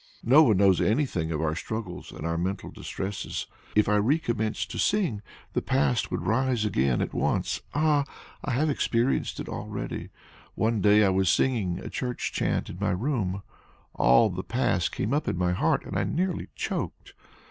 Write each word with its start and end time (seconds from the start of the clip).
No 0.23 0.41
one 0.41 0.57
knows 0.57 0.81
anything 0.81 1.31
of 1.31 1.41
our 1.41 1.53
struggles 1.55 2.11
and 2.11 2.25
our 2.25 2.35
mental 2.35 2.71
distresses. 2.71 3.45
If 3.75 3.87
I 3.87 3.97
recommenced 3.97 4.71
to 4.71 4.79
sing, 4.79 5.21
the 5.53 5.61
past 5.61 6.09
would 6.09 6.25
rise 6.25 6.65
again 6.65 7.03
at 7.03 7.13
once. 7.13 7.61
Ah! 7.75 8.05
I 8.43 8.49
have 8.49 8.67
experienced 8.67 9.39
it 9.39 9.47
already; 9.47 10.09
one 10.55 10.81
day 10.81 11.03
I 11.03 11.09
was 11.09 11.29
singing 11.29 11.77
a 11.77 11.87
church 11.87 12.31
chant 12.31 12.67
in 12.67 12.79
my 12.81 12.89
room; 12.89 13.43
all 13.93 14.31
the 14.31 14.41
past 14.41 14.91
came 14.91 15.13
up 15.13 15.27
in 15.27 15.37
my 15.37 15.51
heart, 15.51 15.85
and 15.85 15.95
I 15.95 16.03
nearly 16.03 16.47
choked. 16.55 17.13